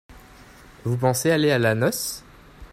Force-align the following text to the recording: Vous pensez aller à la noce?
Vous 0.83 0.97
pensez 0.97 1.29
aller 1.29 1.51
à 1.51 1.59
la 1.59 1.75
noce? 1.75 2.23